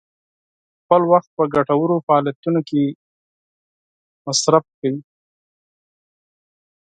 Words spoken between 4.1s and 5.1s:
مصرف کړئ.